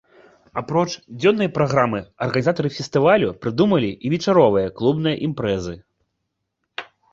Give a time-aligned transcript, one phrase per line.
[0.59, 0.85] Апроч
[1.17, 5.75] дзённай праграмы, арганізатары фестывалю прыдумалі і вечаровыя клубныя імпрэзы.